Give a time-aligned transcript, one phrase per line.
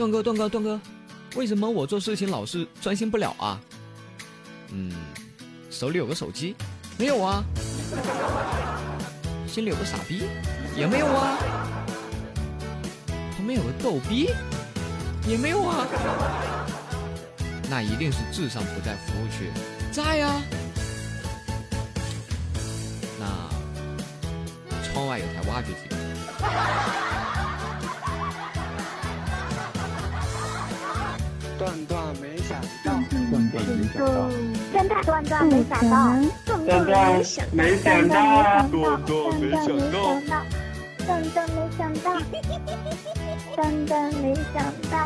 [0.00, 0.80] 段哥，段哥，段哥，
[1.36, 3.60] 为什么我做事情老是专心不了啊？
[4.72, 4.90] 嗯，
[5.70, 6.56] 手里有个手机，
[6.96, 7.44] 没有啊？
[9.46, 10.22] 心里有个傻逼，
[10.74, 11.36] 也没有啊？
[13.36, 14.30] 旁边有个逗逼，
[15.28, 15.86] 也没有啊？
[17.68, 19.50] 那一定是智商不在服务区，
[19.92, 20.40] 在呀。
[23.18, 23.26] 那
[24.82, 27.09] 窗外有台挖掘机。
[31.60, 32.94] 段段没想到，
[33.30, 34.30] 段段没想到，
[34.72, 35.94] 真的段段没想到，
[36.46, 36.88] 段段
[37.52, 38.16] 没想到，
[38.70, 39.94] 段段没想到，
[41.06, 42.06] 段段没想到，
[43.54, 44.96] 段段没想到。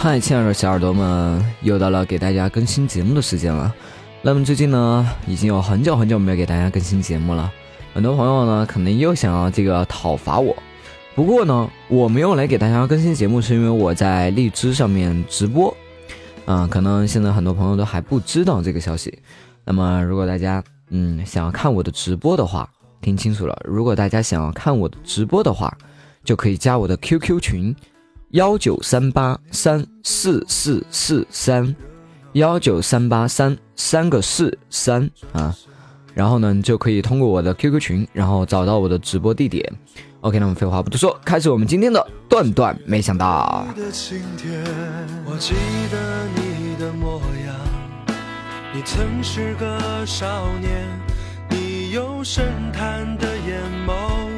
[0.00, 3.74] 嗨，亲爱的小耳朵们，又到了给大家更新节目的时间了。
[4.22, 7.52] 那么最近呢，已经有很久很久没有给大家更新节目了。
[7.92, 10.56] 很多朋友呢，可能又想要这个讨伐我。
[11.16, 15.76] 不过呢，我没有来给大家更新节目，是因为我在荔枝上面直播。
[16.46, 19.18] 啊，可能现在很多朋友都还不知道这个消息。
[19.64, 25.76] 那么，如果大家嗯想要看我的直播的话，听清楚了，如果大家想要看我的直播的话，
[26.22, 27.74] 就可以加我的 QQ 群。
[28.32, 31.74] 幺九三八三四四四三，
[32.32, 35.56] 幺九三八三三个四三啊，
[36.12, 39.72] 然后呢，你就可以通过我的 QQ 群，然后找到我的直播地点。
[40.20, 42.78] OK，那么废话不多说，开始我们今天的段段。
[42.84, 43.66] 没想到。
[48.74, 50.86] 你曾是个少年，
[51.48, 54.28] 你有深潭的眼眸，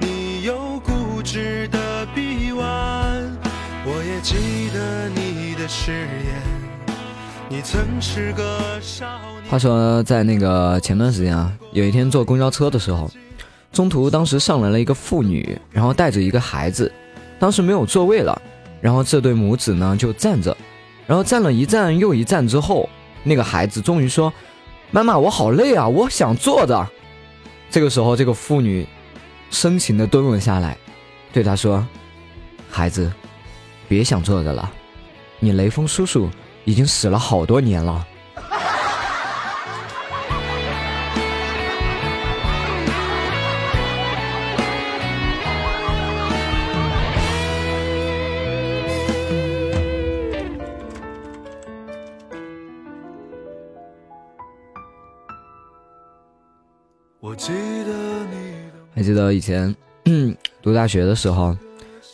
[0.00, 3.05] 你有固执的臂弯。
[3.88, 6.42] 我也记得你的誓言，
[7.48, 9.44] 你曾是个少年。
[9.48, 13.08] 话说，在那个前段时间啊，有一天坐公交车的时候，
[13.72, 16.92] 中途当时上来了一个妇女，然后带着一个孩子，
[17.38, 18.42] 当时没有座位了，
[18.80, 20.56] 然后这对母子呢就站着，
[21.06, 22.88] 然后站了一站又一站之后，
[23.22, 24.32] 那个孩子终于说
[24.90, 26.84] ：“妈妈，我好累啊，我想坐着。”
[27.70, 28.84] 这个时候，这个妇女
[29.48, 30.76] 深情的蹲了下来，
[31.32, 31.86] 对他说
[32.68, 33.08] ：“孩子。”
[33.88, 34.70] 别想做的了，
[35.38, 36.28] 你雷锋叔叔
[36.64, 38.06] 已经死了好多年了。
[57.20, 58.54] 我记得你，
[58.94, 59.74] 还记得以前
[60.62, 61.56] 读大学的时候，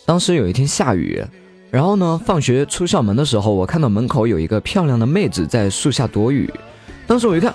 [0.06, 1.22] 当时有一天下雨。
[1.72, 2.20] 然后呢？
[2.26, 6.52] 放学出校门的时候，我看到门口有一个漂亮的妹子在树下躲雨。
[7.06, 7.54] 当时我一看，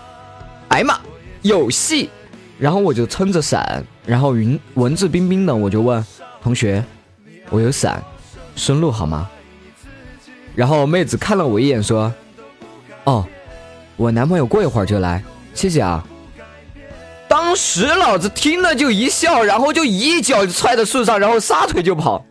[0.70, 1.00] 哎呀妈，
[1.44, 2.10] 有戏！
[2.58, 6.04] 然后我就撑着伞，然后云文质彬彬的，我就问
[6.42, 6.84] 同学
[7.52, 8.04] ：“我有伞，
[8.56, 9.30] 顺路好吗？”
[10.56, 12.12] 然后妹子看了我一眼，说
[13.06, 13.24] ：“哦，
[13.98, 15.24] 我男朋友过一会儿就来，
[15.54, 16.04] 谢谢啊。”
[17.30, 22.26] 当时老子听了就一笑，然后就一脚踹在树上，然后撒腿就跑。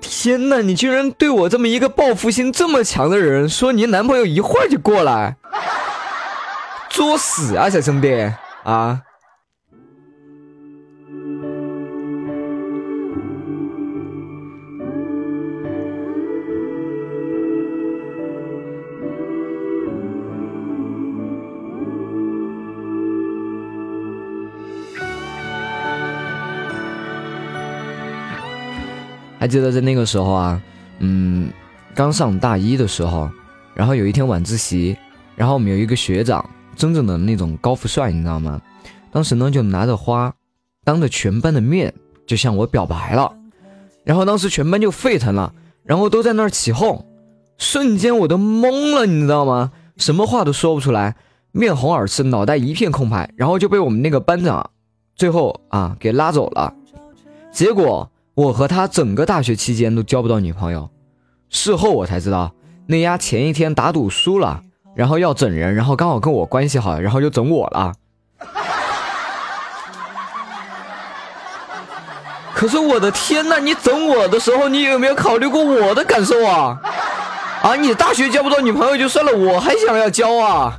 [0.00, 0.62] 天哪！
[0.62, 5.36] 你居然对我这么一个报复心这么强的人说你男朋友一会儿就过来，
[6.88, 8.32] 作死啊，小兄弟
[8.62, 9.02] 啊！
[29.44, 30.62] 还记得在那个时候啊，
[31.00, 31.52] 嗯，
[31.94, 33.28] 刚上大一的时候，
[33.74, 34.96] 然后有一天晚自习，
[35.36, 38.58] 然后我们有一个学长，真正的那种高富帅，你知道吗？
[39.12, 40.32] 当时呢就拿着花，
[40.82, 41.92] 当着全班的面
[42.26, 43.30] 就向我表白了，
[44.02, 45.52] 然后当时全班就沸腾了，
[45.82, 47.04] 然后都在那儿起哄，
[47.58, 49.72] 瞬间我都懵了，你知道吗？
[49.98, 51.16] 什么话都说不出来，
[51.52, 54.70] 面红耳赤，脑袋一片空白，然后就被我们那个班长
[55.14, 56.72] 最后啊给拉走了，
[57.52, 58.10] 结果。
[58.34, 60.90] 我和他整个大学期间都交不到女朋友，
[61.50, 62.52] 事后我才知道，
[62.88, 64.62] 那丫前一天打赌输了，
[64.96, 67.92] 然后要整人，然后刚好跟我关系好，然后就整我了。
[72.52, 76.80] 可是我的天呐，你整我的时候，你有没有考虑过我的感受啊？
[77.62, 80.76] 啊，你大学交不到女朋友就算了，我还想要交啊！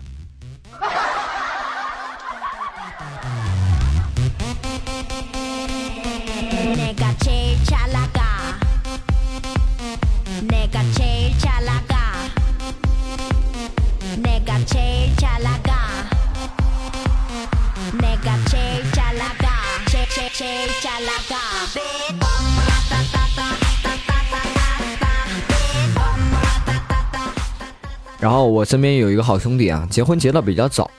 [28.26, 30.90] 然后我身边有一个好兄弟啊，结婚结的比较早，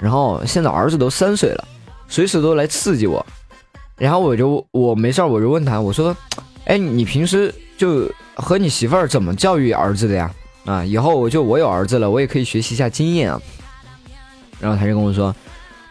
[0.00, 1.64] 然后现在儿子都三岁了，
[2.08, 3.24] 随时都来刺激我。
[3.96, 6.12] 然后我就我没事儿我就问他，我说
[6.66, 10.28] ：“哎，你平时就和你媳妇儿怎么教育儿子的呀？
[10.64, 13.40] 啊，以后我就我有儿子了，我也可以学习一下经验啊。”
[14.58, 15.32] 然后他就跟我说：“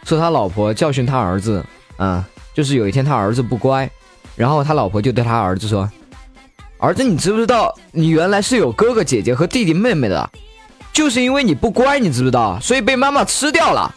[0.04, 1.63] 说他老婆教训他儿子
[1.95, 3.89] 啊，就是有一天他儿子不乖，
[4.36, 5.89] 然后他老婆就对他儿子说
[6.80, 10.30] ：‘儿子，你知不知道你原来是有哥哥姐姐和弟弟妹妹的？’”
[10.96, 12.58] 就是因为你不乖，你知不知道？
[12.62, 13.94] 所以被妈妈吃掉了。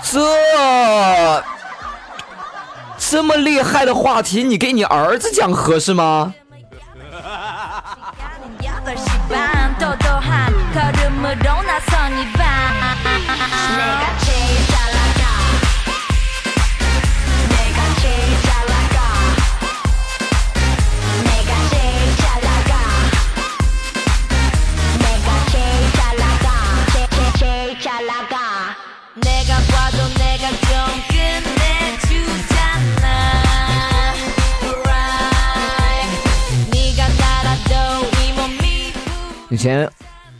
[0.00, 1.42] 这
[2.96, 6.32] 这么厉害的话题，你给你儿子讲合适吗？
[39.56, 39.90] 以前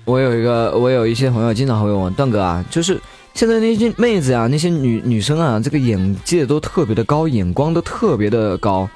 [0.04, 3.00] 我有一个，我有一些朋友经常会问我段哥啊，就是
[3.32, 8.86] 现在那些妹子啊，那些女女生啊，这个眼界都特别的高，眼光都特别的高，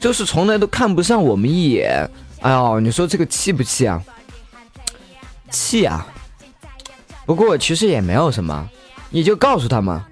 [0.00, 2.10] 就是从来都看不上我们一眼。
[2.40, 4.02] 哎呦，你说这个气不气啊？
[5.48, 6.04] 气啊！
[7.24, 8.68] 不过其实也没有什么，
[9.10, 10.02] 你就告诉他们，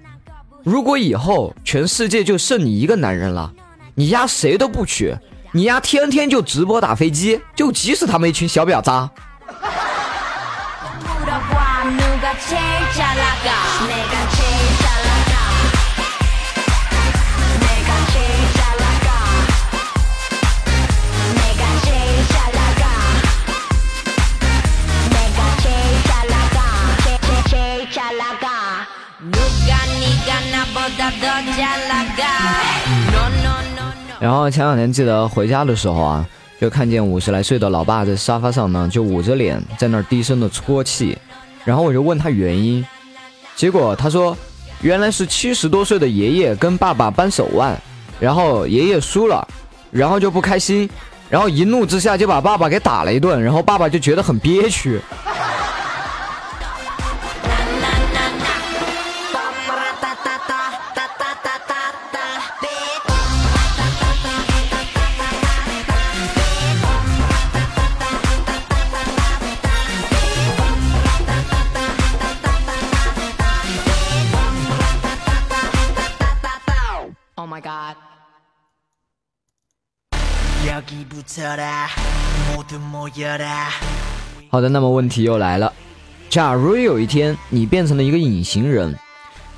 [0.63, 3.51] 如果以后全世界就剩你一个男人了，
[3.95, 5.13] 你丫谁都不娶，
[5.51, 9.11] 你丫天天就直播打飞机，就急死他们一群小婊渣。
[34.19, 36.25] 然后前两天记得回家的时候啊，
[36.59, 41.17] 就看见五十来岁的老爸在沙发上呢，就捂着脸在那儿低声的啜泣。
[41.67, 42.85] 然后我就问他原因，
[43.53, 44.37] 结果他说，
[44.79, 47.77] 原来是七十多岁的爷爷跟爸爸扳手腕，
[48.21, 49.45] 然后爷爷输了，
[49.91, 50.89] 然后就不开心，
[51.29, 54.97] 然后一怒之下就把爸爸给打了一顿，然后爸爸就觉得很憋屈。
[84.49, 85.71] 好的，那么问题又来了，
[86.31, 88.97] 假如有一天你变成了一个隐形人，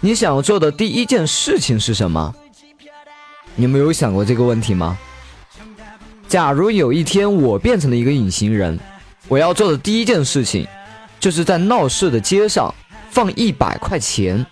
[0.01, 2.35] 你想要做的第一件事情是什么？
[3.55, 4.97] 你们有想过这个问题吗？
[6.27, 8.77] 假如有一天我变成了一个隐形人，
[9.29, 10.67] 我要做的第一件事情，
[11.17, 12.75] 就是在闹市的街上
[13.09, 14.45] 放一百块钱，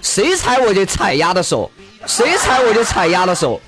[0.00, 1.70] 谁踩我就踩丫的手，
[2.06, 3.60] 谁踩我就踩丫的手。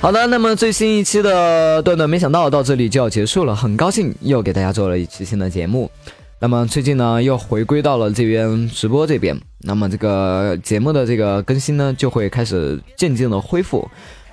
[0.00, 5.90] 好的，那么最新一期的段段没想到到这里就要结束了，很高兴又给大家做了一期新的节目。
[6.38, 13.86] 那么最近呢又回归到了这边直播这边，那么这个节目的这个更新呢就会开始渐渐的恢复。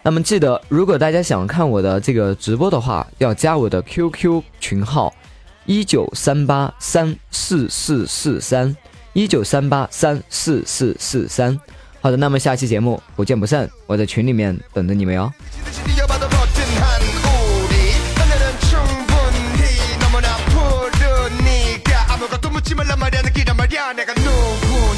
[0.03, 5.13] 那么记得，如果大家想看我的这个直播的话，要加我的 QQ 群号
[5.65, 8.73] 一九三八三四四四三
[9.17, 11.59] 一九三八三四四四三。
[11.99, 15.33] 好的，那么下期节目不见不散，我在群里面等着你们哟。